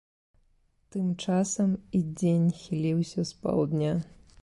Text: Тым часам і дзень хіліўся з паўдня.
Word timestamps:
Тым 0.95 1.11
часам 1.27 1.77
і 1.99 2.03
дзень 2.17 2.51
хіліўся 2.63 3.21
з 3.33 3.45
паўдня. 3.45 3.91